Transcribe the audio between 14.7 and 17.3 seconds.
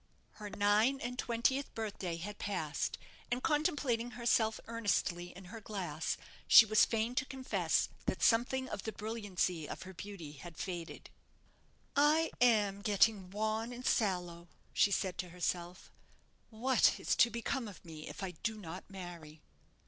she said to herself; "what is to